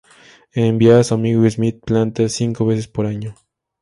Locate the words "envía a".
0.55-1.03